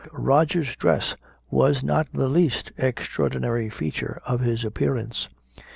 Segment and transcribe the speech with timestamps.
[0.13, 1.15] Roger's dress
[1.51, 5.29] was not the least extraordinary feature of his appearance.